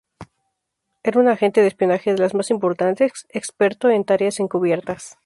[1.03, 5.19] Era una agente de espionaje de las más importantes, experto en tareas encubiertas.